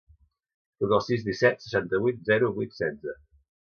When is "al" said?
0.97-1.03